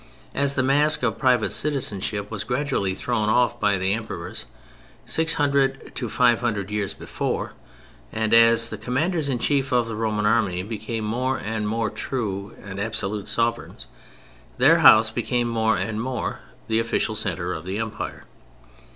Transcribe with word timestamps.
As 0.33 0.55
the 0.55 0.63
mask 0.63 1.03
of 1.03 1.19
private 1.19 1.51
citizenship 1.51 2.31
was 2.31 2.43
gradually 2.43 2.95
thrown 2.95 3.29
off 3.29 3.59
by 3.59 3.77
the 3.77 3.93
Emperors, 3.93 4.47
six 5.05 5.35
hundred 5.35 5.93
to 5.93 6.09
five 6.09 6.39
hundred 6.41 6.71
years 6.71 6.95
before, 6.95 7.53
and 8.11 8.33
as 8.33 8.69
the 8.71 8.79
commanders 8.79 9.29
in 9.29 9.37
chief 9.37 9.71
of 9.71 9.87
the 9.87 9.95
Roman 9.95 10.25
Army 10.25 10.63
became 10.63 11.03
more 11.03 11.37
and 11.37 11.67
more 11.67 11.91
true 11.91 12.55
and 12.63 12.79
absolute 12.79 13.27
sovereigns, 13.27 13.85
their 14.57 14.79
house 14.79 15.11
became 15.11 15.47
more 15.47 15.77
and 15.77 16.01
more 16.01 16.39
the 16.67 16.79
official 16.79 17.13
centre 17.13 17.53
of 17.53 17.63
the 17.63 17.77
Empire. 17.77 18.23